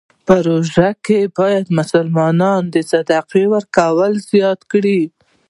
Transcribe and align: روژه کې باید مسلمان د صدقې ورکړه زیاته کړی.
روژه 0.47 0.89
کې 1.05 1.19
باید 1.37 1.65
مسلمان 1.77 2.61
د 2.73 2.75
صدقې 2.91 3.45
ورکړه 3.53 4.07
زیاته 4.29 4.65
کړی. 4.71 5.01